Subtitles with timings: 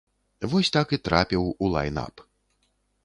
[0.53, 2.25] Вось так і трапіў у лайн-ап.